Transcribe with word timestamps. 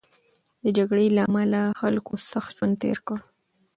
د 0.63 0.65
جګړې 0.77 1.07
له 1.17 1.21
امله 1.29 1.61
خلکو 1.81 2.13
سخت 2.31 2.49
ژوند 2.57 2.75
تېر 2.83 2.97
کړ. 3.07 3.19